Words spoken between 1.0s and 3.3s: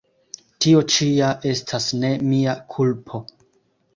ja estas ne mia kulpo!